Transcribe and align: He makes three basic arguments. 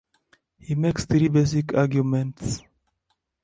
He 0.57 0.73
makes 0.73 1.05
three 1.05 1.27
basic 1.27 1.75
arguments. 1.75 2.63